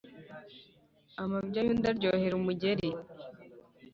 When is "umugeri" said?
2.37-2.89